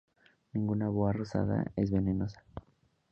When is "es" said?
1.75-1.91